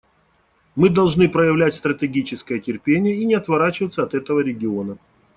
[0.75, 4.97] Мы должны проявлять стратегическое терпение и не отворачиваться от этого региона.